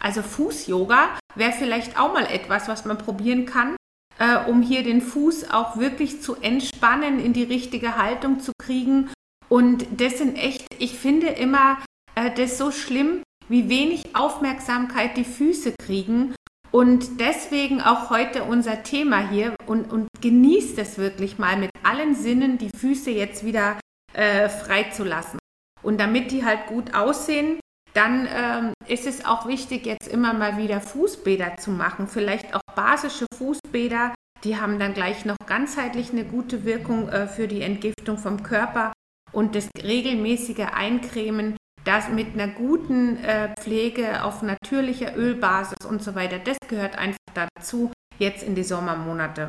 Also 0.00 0.22
Fuß-Yoga 0.22 1.18
wäre 1.34 1.52
vielleicht 1.52 1.98
auch 1.98 2.12
mal 2.12 2.26
etwas, 2.26 2.68
was 2.68 2.84
man 2.84 2.98
probieren 2.98 3.46
kann, 3.46 3.76
äh, 4.18 4.36
um 4.48 4.62
hier 4.62 4.82
den 4.82 5.00
Fuß 5.00 5.50
auch 5.50 5.76
wirklich 5.76 6.22
zu 6.22 6.36
entspannen, 6.36 7.20
in 7.20 7.32
die 7.32 7.44
richtige 7.44 7.96
Haltung 7.96 8.40
zu 8.40 8.52
kriegen. 8.60 9.10
Und 9.48 9.86
das 10.00 10.18
sind 10.18 10.36
echt, 10.36 10.66
ich 10.78 10.98
finde 10.98 11.28
immer 11.28 11.78
äh, 12.14 12.30
das 12.34 12.58
so 12.58 12.72
schlimm, 12.72 13.22
wie 13.48 13.68
wenig 13.68 14.16
Aufmerksamkeit 14.16 15.16
die 15.16 15.24
Füße 15.24 15.74
kriegen 15.84 16.34
und 16.72 17.20
deswegen 17.20 17.82
auch 17.82 18.08
heute 18.08 18.44
unser 18.44 18.82
Thema 18.82 19.28
hier 19.28 19.54
und, 19.66 19.92
und 19.92 20.08
genießt 20.20 20.78
es 20.78 20.96
wirklich 20.96 21.38
mal 21.38 21.58
mit 21.58 21.70
allen 21.82 22.14
Sinnen, 22.14 22.56
die 22.56 22.70
Füße 22.70 23.10
jetzt 23.10 23.44
wieder 23.44 23.78
äh, 24.12 24.48
freizulassen. 24.48 25.38
Und 25.82 26.00
damit 26.00 26.30
die 26.30 26.44
halt 26.44 26.66
gut 26.66 26.94
aussehen, 26.94 27.58
dann 27.94 28.28
ähm, 28.32 28.72
ist 28.86 29.06
es 29.06 29.24
auch 29.24 29.46
wichtig, 29.46 29.84
jetzt 29.84 30.08
immer 30.08 30.32
mal 30.32 30.56
wieder 30.56 30.80
Fußbäder 30.80 31.56
zu 31.58 31.70
machen. 31.70 32.06
Vielleicht 32.06 32.54
auch 32.54 32.62
basische 32.74 33.26
Fußbäder. 33.36 34.14
Die 34.44 34.56
haben 34.56 34.78
dann 34.78 34.94
gleich 34.94 35.24
noch 35.24 35.36
ganzheitlich 35.46 36.10
eine 36.10 36.24
gute 36.24 36.64
Wirkung 36.64 37.08
äh, 37.08 37.26
für 37.26 37.48
die 37.48 37.62
Entgiftung 37.62 38.16
vom 38.16 38.42
Körper. 38.42 38.92
Und 39.32 39.54
das 39.54 39.68
regelmäßige 39.82 40.66
Eincremen 40.74 41.56
das 41.84 42.08
mit 42.08 42.34
einer 42.34 42.48
guten 42.48 43.16
äh, 43.24 43.54
Pflege 43.56 44.24
auf 44.24 44.42
natürlicher 44.42 45.16
Ölbasis 45.16 45.84
und 45.88 46.02
so 46.02 46.14
weiter, 46.14 46.38
das 46.38 46.56
gehört 46.68 46.96
einfach 46.96 47.18
dazu, 47.34 47.90
jetzt 48.18 48.42
in 48.42 48.54
die 48.54 48.64
Sommermonate. 48.64 49.48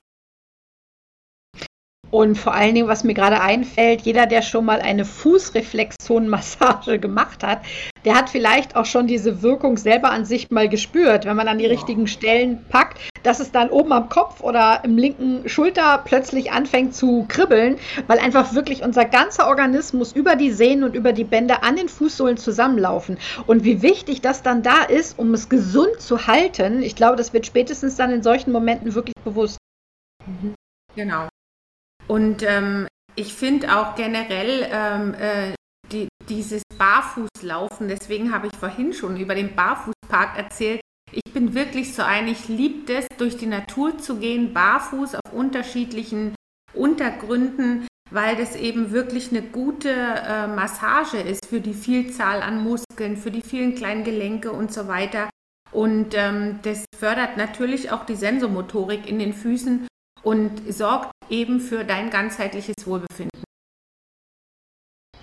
Und 2.13 2.37
vor 2.37 2.53
allen 2.53 2.75
Dingen, 2.75 2.87
was 2.87 3.03
mir 3.03 3.15
gerade 3.15 3.41
einfällt, 3.41 4.01
jeder, 4.01 4.27
der 4.27 4.43
schon 4.43 4.65
mal 4.65 4.81
eine 4.81 5.03
Fußreflexionmassage 5.03 6.99
gemacht 6.99 7.43
hat, 7.43 7.61
der 8.05 8.13
hat 8.13 8.29
vielleicht 8.29 8.75
auch 8.75 8.85
schon 8.85 9.07
diese 9.07 9.41
Wirkung 9.41 9.77
selber 9.77 10.11
an 10.11 10.23
sich 10.23 10.51
mal 10.51 10.69
gespürt, 10.69 11.25
wenn 11.25 11.35
man 11.35 11.47
an 11.47 11.57
die 11.57 11.65
richtigen 11.65 12.05
Stellen 12.05 12.63
packt, 12.69 12.99
dass 13.23 13.39
es 13.39 13.51
dann 13.51 13.71
oben 13.71 13.91
am 13.93 14.09
Kopf 14.09 14.41
oder 14.41 14.81
im 14.83 14.95
linken 14.95 15.49
Schulter 15.49 16.03
plötzlich 16.05 16.51
anfängt 16.51 16.93
zu 16.93 17.25
kribbeln, 17.27 17.77
weil 18.05 18.19
einfach 18.19 18.53
wirklich 18.53 18.83
unser 18.83 19.05
ganzer 19.05 19.47
Organismus 19.47 20.13
über 20.13 20.35
die 20.35 20.51
Sehnen 20.51 20.83
und 20.83 20.93
über 20.93 21.13
die 21.13 21.23
Bänder 21.23 21.63
an 21.63 21.77
den 21.77 21.89
Fußsohlen 21.89 22.37
zusammenlaufen. 22.37 23.17
Und 23.47 23.63
wie 23.63 23.81
wichtig 23.81 24.21
das 24.21 24.43
dann 24.43 24.61
da 24.61 24.83
ist, 24.83 25.17
um 25.17 25.33
es 25.33 25.49
gesund 25.49 25.99
zu 25.99 26.27
halten, 26.27 26.83
ich 26.83 26.95
glaube, 26.95 27.15
das 27.15 27.33
wird 27.33 27.47
spätestens 27.47 27.95
dann 27.95 28.11
in 28.11 28.21
solchen 28.21 28.51
Momenten 28.51 28.93
wirklich 28.93 29.15
bewusst. 29.23 29.57
Mhm. 30.27 30.53
Genau. 30.95 31.27
Und 32.07 32.43
ähm, 32.43 32.87
ich 33.15 33.33
finde 33.33 33.77
auch 33.77 33.95
generell 33.95 34.67
ähm, 34.71 35.13
äh, 35.13 35.53
die, 35.91 36.07
dieses 36.29 36.63
Barfußlaufen, 36.77 37.87
deswegen 37.87 38.33
habe 38.33 38.47
ich 38.47 38.55
vorhin 38.57 38.93
schon 38.93 39.17
über 39.17 39.35
den 39.35 39.55
Barfußpark 39.55 40.37
erzählt. 40.37 40.81
Ich 41.11 41.31
bin 41.31 41.53
wirklich 41.53 41.93
so 41.93 42.01
ein, 42.01 42.27
ich 42.27 42.47
liebe 42.47 42.91
es, 42.93 43.07
durch 43.17 43.37
die 43.37 43.45
Natur 43.45 43.97
zu 43.99 44.17
gehen, 44.17 44.53
barfuß 44.53 45.15
auf 45.15 45.33
unterschiedlichen 45.33 46.33
Untergründen, 46.73 47.87
weil 48.09 48.35
das 48.35 48.55
eben 48.55 48.91
wirklich 48.91 49.29
eine 49.29 49.43
gute 49.43 49.91
äh, 49.91 50.47
Massage 50.47 51.17
ist 51.17 51.45
für 51.45 51.61
die 51.61 51.73
Vielzahl 51.73 52.41
an 52.41 52.63
Muskeln, 52.63 53.17
für 53.17 53.31
die 53.31 53.41
vielen 53.41 53.75
kleinen 53.75 54.03
Gelenke 54.03 54.51
und 54.51 54.73
so 54.73 54.87
weiter. 54.87 55.29
Und 55.71 56.15
ähm, 56.15 56.59
das 56.63 56.85
fördert 56.97 57.37
natürlich 57.37 57.91
auch 57.91 58.05
die 58.05 58.15
Sensomotorik 58.15 59.07
in 59.07 59.19
den 59.19 59.33
Füßen 59.33 59.87
und 60.23 60.73
sorgt 60.73 61.11
eben 61.29 61.59
für 61.59 61.83
dein 61.83 62.09
ganzheitliches 62.09 62.75
Wohlbefinden. 62.85 63.43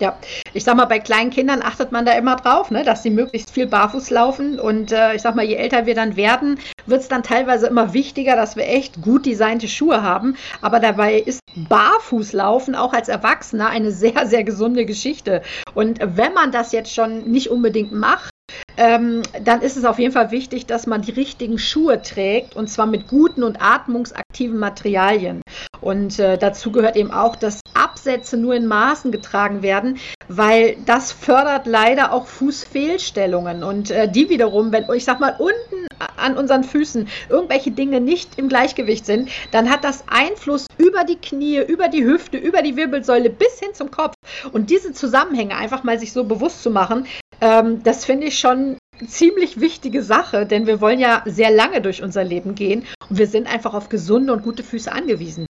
Ja, 0.01 0.17
ich 0.53 0.63
sag 0.63 0.77
mal, 0.77 0.85
bei 0.85 0.97
kleinen 0.97 1.29
Kindern 1.29 1.61
achtet 1.61 1.91
man 1.91 2.07
da 2.07 2.13
immer 2.13 2.35
drauf, 2.35 2.71
ne, 2.71 2.83
dass 2.83 3.03
sie 3.03 3.11
möglichst 3.11 3.51
viel 3.51 3.67
barfuß 3.67 4.09
laufen. 4.09 4.59
Und 4.59 4.91
äh, 4.91 5.13
ich 5.13 5.21
sag 5.21 5.35
mal, 5.35 5.45
je 5.45 5.53
älter 5.53 5.85
wir 5.85 5.93
dann 5.93 6.15
werden, 6.15 6.59
wird 6.87 7.01
es 7.01 7.07
dann 7.07 7.21
teilweise 7.21 7.67
immer 7.67 7.93
wichtiger, 7.93 8.35
dass 8.35 8.55
wir 8.55 8.67
echt 8.67 9.03
gut 9.03 9.27
designte 9.27 9.67
Schuhe 9.67 10.01
haben. 10.01 10.37
Aber 10.63 10.79
dabei 10.79 11.19
ist 11.19 11.39
Barfußlaufen 11.55 12.73
auch 12.73 12.93
als 12.93 13.09
Erwachsener 13.09 13.69
eine 13.69 13.91
sehr, 13.91 14.25
sehr 14.25 14.43
gesunde 14.43 14.87
Geschichte. 14.87 15.43
Und 15.75 15.99
wenn 16.01 16.33
man 16.33 16.51
das 16.51 16.71
jetzt 16.71 16.91
schon 16.91 17.29
nicht 17.29 17.51
unbedingt 17.51 17.91
macht, 17.91 18.30
ähm, 18.77 19.21
dann 19.43 19.61
ist 19.61 19.77
es 19.77 19.85
auf 19.85 19.99
jeden 19.99 20.13
Fall 20.13 20.31
wichtig, 20.31 20.65
dass 20.65 20.87
man 20.87 21.01
die 21.01 21.11
richtigen 21.11 21.57
Schuhe 21.57 22.01
trägt 22.01 22.55
und 22.55 22.69
zwar 22.69 22.85
mit 22.85 23.07
guten 23.07 23.43
und 23.43 23.61
atmungsaktiven 23.61 24.57
Materialien. 24.57 25.41
Und 25.81 26.19
äh, 26.19 26.37
dazu 26.37 26.71
gehört 26.71 26.95
eben 26.95 27.11
auch, 27.11 27.35
dass 27.35 27.59
Absätze 27.73 28.37
nur 28.37 28.55
in 28.55 28.67
Maßen 28.67 29.11
getragen 29.11 29.63
werden, 29.63 29.97
weil 30.27 30.77
das 30.85 31.11
fördert 31.11 31.65
leider 31.65 32.13
auch 32.13 32.27
Fußfehlstellungen. 32.27 33.63
Und 33.63 33.91
äh, 33.91 34.09
die 34.09 34.29
wiederum, 34.29 34.71
wenn, 34.71 34.85
ich 34.93 35.05
sag 35.05 35.19
mal, 35.19 35.35
unten 35.39 35.87
an 36.17 36.37
unseren 36.37 36.63
Füßen 36.63 37.07
irgendwelche 37.29 37.71
Dinge 37.71 37.99
nicht 37.99 38.37
im 38.37 38.47
Gleichgewicht 38.47 39.05
sind, 39.05 39.29
dann 39.51 39.69
hat 39.69 39.83
das 39.83 40.03
Einfluss 40.07 40.67
über 40.77 41.03
die 41.03 41.17
Knie, 41.17 41.57
über 41.57 41.87
die 41.87 42.03
Hüfte, 42.03 42.37
über 42.37 42.61
die 42.61 42.75
Wirbelsäule 42.75 43.29
bis 43.29 43.59
hin 43.59 43.73
zum 43.73 43.91
Kopf. 43.91 44.13
Und 44.51 44.69
diese 44.69 44.93
Zusammenhänge 44.93 45.55
einfach 45.55 45.83
mal 45.83 45.99
sich 45.99 46.13
so 46.13 46.23
bewusst 46.23 46.63
zu 46.63 46.69
machen, 46.69 47.07
ähm, 47.41 47.83
das 47.83 48.05
finde 48.05 48.27
ich 48.27 48.39
schon 48.39 48.77
ziemlich 49.07 49.59
wichtige 49.59 50.03
Sache, 50.03 50.45
denn 50.45 50.67
wir 50.67 50.79
wollen 50.79 50.99
ja 50.99 51.23
sehr 51.25 51.51
lange 51.51 51.81
durch 51.81 52.03
unser 52.03 52.23
Leben 52.23 52.55
gehen 52.55 52.85
und 53.09 53.17
wir 53.17 53.27
sind 53.27 53.51
einfach 53.51 53.73
auf 53.73 53.89
gesunde 53.89 54.31
und 54.31 54.43
gute 54.43 54.63
Füße 54.63 54.91
angewiesen. 54.91 55.45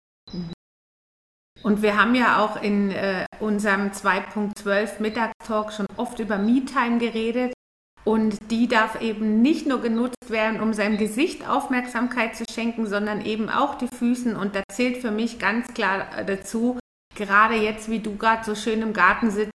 Und 1.63 1.83
wir 1.83 1.95
haben 1.99 2.15
ja 2.15 2.43
auch 2.43 2.61
in 2.61 2.91
äh, 2.91 3.25
unserem 3.39 3.91
2.12 3.91 4.99
Mittagstalk 4.99 5.71
schon 5.73 5.85
oft 5.97 6.19
über 6.19 6.37
Me-Time 6.37 6.97
geredet. 6.97 7.53
Und 8.03 8.37
die 8.49 8.67
darf 8.67 8.99
eben 8.99 9.43
nicht 9.43 9.67
nur 9.67 9.79
genutzt 9.79 10.29
werden, 10.29 10.59
um 10.59 10.73
seinem 10.73 10.97
Gesicht 10.97 11.47
Aufmerksamkeit 11.47 12.35
zu 12.35 12.45
schenken, 12.51 12.87
sondern 12.87 13.23
eben 13.23 13.47
auch 13.47 13.75
die 13.75 13.87
Füßen. 13.95 14.35
Und 14.35 14.55
da 14.55 14.63
zählt 14.71 14.97
für 14.97 15.11
mich 15.11 15.37
ganz 15.37 15.67
klar 15.75 16.17
äh, 16.17 16.25
dazu, 16.25 16.79
gerade 17.15 17.55
jetzt, 17.55 17.91
wie 17.91 17.99
du 17.99 18.15
gerade 18.15 18.43
so 18.43 18.55
schön 18.55 18.81
im 18.81 18.93
Garten 18.93 19.29
sitzt, 19.29 19.51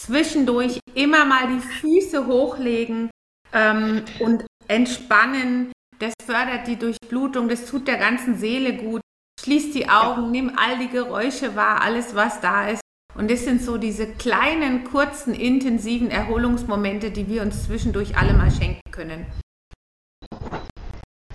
zwischendurch 0.00 0.80
immer 0.94 1.24
mal 1.24 1.48
die 1.48 1.60
Füße 1.60 2.26
hochlegen 2.26 3.10
ähm, 3.52 4.02
und 4.20 4.44
entspannen. 4.68 5.72
Das 5.98 6.12
fördert 6.24 6.66
die 6.66 6.76
Durchblutung, 6.76 7.48
das 7.48 7.66
tut 7.66 7.88
der 7.88 7.96
ganzen 7.96 8.36
Seele 8.36 8.74
gut. 8.74 9.00
Schließ 9.40 9.72
die 9.72 9.88
Augen, 9.88 10.30
nimm 10.30 10.52
all 10.56 10.78
die 10.78 10.88
Geräusche 10.88 11.56
wahr, 11.56 11.82
alles, 11.82 12.14
was 12.14 12.40
da 12.40 12.68
ist. 12.68 12.80
Und 13.14 13.30
das 13.30 13.44
sind 13.44 13.62
so 13.62 13.78
diese 13.78 14.06
kleinen, 14.06 14.84
kurzen, 14.84 15.34
intensiven 15.34 16.10
Erholungsmomente, 16.10 17.10
die 17.10 17.28
wir 17.28 17.42
uns 17.42 17.64
zwischendurch 17.64 18.16
alle 18.16 18.34
mal 18.34 18.50
schenken 18.50 18.90
können. 18.90 19.26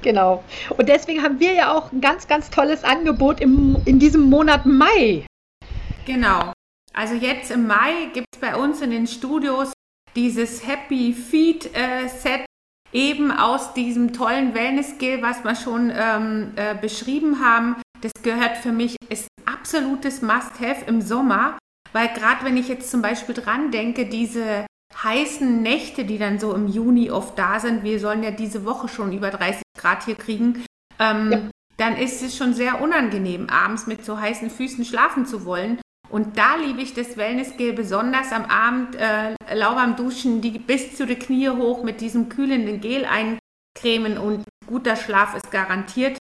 Genau. 0.01 0.43
Und 0.77 0.89
deswegen 0.89 1.23
haben 1.23 1.39
wir 1.39 1.53
ja 1.53 1.75
auch 1.75 1.91
ein 1.91 2.01
ganz, 2.01 2.27
ganz 2.27 2.49
tolles 2.49 2.83
Angebot 2.83 3.39
im, 3.39 3.77
in 3.85 3.99
diesem 3.99 4.21
Monat 4.21 4.65
Mai. 4.65 5.25
Genau. 6.05 6.53
Also 6.93 7.15
jetzt 7.15 7.51
im 7.51 7.67
Mai 7.67 8.09
gibt 8.13 8.27
es 8.33 8.39
bei 8.39 8.55
uns 8.55 8.81
in 8.81 8.91
den 8.91 9.07
Studios 9.07 9.71
dieses 10.15 10.67
Happy 10.67 11.13
Feet 11.13 11.69
äh, 11.75 12.07
Set 12.07 12.45
eben 12.91 13.31
aus 13.31 13.73
diesem 13.73 14.13
tollen 14.13 14.53
Wellness-Skill, 14.53 15.21
was 15.21 15.43
wir 15.43 15.55
schon 15.55 15.91
ähm, 15.95 16.51
äh, 16.55 16.75
beschrieben 16.75 17.39
haben. 17.43 17.81
Das 18.01 18.11
gehört 18.23 18.57
für 18.57 18.71
mich, 18.71 18.97
ist 19.09 19.27
absolutes 19.45 20.21
Must-Have 20.21 20.85
im 20.87 21.01
Sommer, 21.01 21.57
weil 21.93 22.09
gerade 22.09 22.43
wenn 22.43 22.57
ich 22.57 22.67
jetzt 22.67 22.91
zum 22.91 23.01
Beispiel 23.01 23.35
dran 23.35 23.71
denke, 23.71 24.07
diese 24.07 24.65
heißen 25.01 25.61
Nächte, 25.61 26.03
die 26.03 26.17
dann 26.17 26.39
so 26.39 26.53
im 26.53 26.67
Juni 26.67 27.11
oft 27.11 27.37
da 27.39 27.59
sind, 27.59 27.83
wir 27.83 27.99
sollen 27.99 28.23
ja 28.23 28.31
diese 28.31 28.65
Woche 28.65 28.87
schon 28.89 29.13
über 29.13 29.29
30 29.29 29.61
Grad 29.77 30.03
hier 30.03 30.15
kriegen, 30.15 30.65
ähm, 30.99 31.31
ja. 31.31 31.41
dann 31.77 31.95
ist 31.95 32.21
es 32.21 32.35
schon 32.35 32.53
sehr 32.53 32.81
unangenehm, 32.81 33.47
abends 33.49 33.87
mit 33.87 34.03
so 34.03 34.19
heißen 34.19 34.49
Füßen 34.49 34.83
schlafen 34.83 35.25
zu 35.25 35.45
wollen. 35.45 35.79
Und 36.11 36.37
da 36.37 36.55
liebe 36.57 36.81
ich 36.81 36.93
das 36.93 37.15
Wellnessgel 37.15 37.71
besonders 37.71 38.33
am 38.33 38.43
Abend, 38.43 38.95
äh, 38.95 39.33
lauwarm 39.55 39.95
duschen, 39.95 40.41
die 40.41 40.59
bis 40.59 40.97
zu 40.97 41.07
den 41.07 41.17
Knie 41.17 41.49
hoch 41.49 41.83
mit 41.83 42.01
diesem 42.01 42.27
kühlenden 42.27 42.81
Gel 42.81 43.05
eincremen 43.05 44.17
und 44.17 44.43
guter 44.67 44.97
Schlaf 44.97 45.35
ist 45.35 45.51
garantiert. 45.51 46.17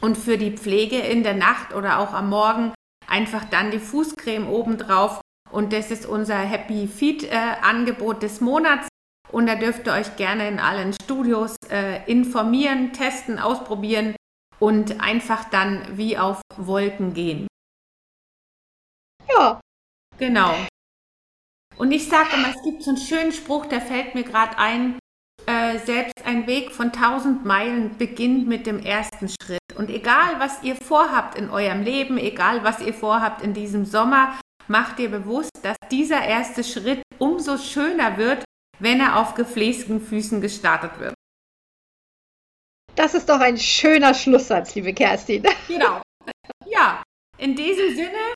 Und 0.00 0.18
für 0.18 0.36
die 0.36 0.50
Pflege 0.50 0.98
in 0.98 1.22
der 1.22 1.34
Nacht 1.34 1.74
oder 1.74 2.00
auch 2.00 2.12
am 2.12 2.28
Morgen 2.28 2.74
einfach 3.06 3.44
dann 3.44 3.70
die 3.70 3.78
Fußcreme 3.78 4.48
obendrauf. 4.48 5.20
Und 5.52 5.72
das 5.72 5.92
ist 5.92 6.06
unser 6.06 6.38
Happy 6.38 6.88
Feet 6.88 7.22
äh, 7.22 7.36
Angebot 7.62 8.20
des 8.24 8.40
Monats. 8.40 8.88
Und 9.30 9.46
da 9.46 9.54
dürft 9.54 9.86
ihr 9.86 9.92
euch 9.92 10.16
gerne 10.16 10.48
in 10.48 10.58
allen 10.58 10.92
Studios 10.92 11.54
äh, 11.70 12.04
informieren, 12.10 12.92
testen, 12.92 13.38
ausprobieren 13.38 14.16
und 14.58 15.00
einfach 15.00 15.48
dann 15.50 15.96
wie 15.96 16.18
auf 16.18 16.40
Wolken 16.56 17.14
gehen. 17.14 17.46
Ja. 19.34 19.60
Genau. 20.18 20.54
Und 21.76 21.90
ich 21.92 22.08
sage 22.08 22.30
immer, 22.34 22.50
es 22.54 22.62
gibt 22.62 22.82
so 22.82 22.90
einen 22.90 22.98
schönen 22.98 23.32
Spruch, 23.32 23.66
der 23.66 23.80
fällt 23.80 24.14
mir 24.14 24.22
gerade 24.22 24.56
ein. 24.58 24.98
Äh, 25.46 25.78
selbst 25.78 26.24
ein 26.24 26.46
Weg 26.46 26.72
von 26.72 26.92
tausend 26.92 27.44
Meilen 27.44 27.98
beginnt 27.98 28.46
mit 28.46 28.66
dem 28.66 28.78
ersten 28.78 29.28
Schritt. 29.28 29.60
Und 29.76 29.90
egal, 29.90 30.38
was 30.38 30.62
ihr 30.62 30.76
vorhabt 30.76 31.36
in 31.36 31.50
eurem 31.50 31.82
Leben, 31.82 32.16
egal, 32.16 32.64
was 32.64 32.80
ihr 32.80 32.94
vorhabt 32.94 33.42
in 33.42 33.52
diesem 33.52 33.84
Sommer, 33.84 34.38
macht 34.68 34.98
ihr 35.00 35.10
bewusst, 35.10 35.50
dass 35.62 35.76
dieser 35.90 36.24
erste 36.24 36.64
Schritt 36.64 37.02
umso 37.18 37.58
schöner 37.58 38.16
wird, 38.16 38.44
wenn 38.78 39.00
er 39.00 39.18
auf 39.18 39.34
gefläßten 39.34 40.00
Füßen 40.00 40.40
gestartet 40.40 40.98
wird. 40.98 41.14
Das 42.94 43.14
ist 43.14 43.28
doch 43.28 43.40
ein 43.40 43.58
schöner 43.58 44.14
Schlusssatz, 44.14 44.74
liebe 44.74 44.94
Kerstin. 44.94 45.42
Genau. 45.68 46.00
Ja, 46.66 47.02
in 47.38 47.54
diesem 47.56 47.94
Sinne, 47.94 48.33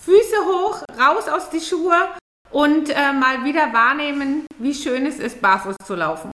Füße 0.00 0.36
hoch, 0.46 0.82
raus 0.98 1.28
aus 1.28 1.50
die 1.50 1.60
Schuhe 1.60 1.94
und 2.50 2.88
äh, 2.88 3.12
mal 3.12 3.44
wieder 3.44 3.72
wahrnehmen, 3.72 4.46
wie 4.58 4.74
schön 4.74 5.04
es 5.06 5.18
ist, 5.18 5.42
barfuß 5.42 5.76
zu 5.84 5.94
laufen. 5.94 6.30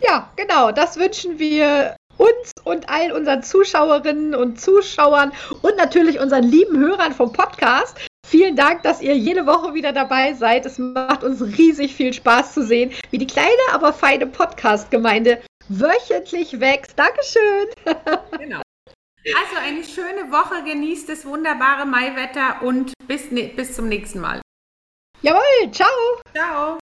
Ja, 0.00 0.30
genau, 0.36 0.72
das 0.72 0.96
wünschen 0.96 1.38
wir 1.38 1.96
uns 2.16 2.52
und 2.64 2.88
all 2.88 3.12
unseren 3.12 3.42
Zuschauerinnen 3.42 4.34
und 4.34 4.60
Zuschauern 4.60 5.32
und 5.62 5.76
natürlich 5.76 6.18
unseren 6.18 6.44
lieben 6.44 6.78
Hörern 6.78 7.12
vom 7.12 7.32
Podcast. 7.32 7.98
Vielen 8.26 8.56
Dank, 8.56 8.82
dass 8.82 9.02
ihr 9.02 9.16
jede 9.16 9.46
Woche 9.46 9.74
wieder 9.74 9.92
dabei 9.92 10.34
seid. 10.34 10.66
Es 10.66 10.78
macht 10.78 11.24
uns 11.24 11.42
riesig 11.42 11.94
viel 11.94 12.12
Spaß 12.12 12.54
zu 12.54 12.64
sehen, 12.64 12.92
wie 13.10 13.18
die 13.18 13.26
kleine, 13.26 13.50
aber 13.72 13.92
feine 13.92 14.26
Podcast-Gemeinde 14.26 15.42
wöchentlich 15.68 16.58
wächst. 16.58 16.98
Dankeschön. 16.98 17.68
Genau. 18.38 18.62
Also 19.34 19.56
eine 19.56 19.82
schöne 19.84 20.30
Woche, 20.30 20.62
genießt 20.64 21.08
das 21.08 21.24
wunderbare 21.24 21.86
Maiwetter 21.86 22.62
und 22.62 22.92
bis, 23.08 23.28
bis 23.30 23.74
zum 23.74 23.88
nächsten 23.88 24.20
Mal. 24.20 24.40
Jawohl, 25.22 25.70
ciao. 25.72 25.88
Ciao. 26.32 26.78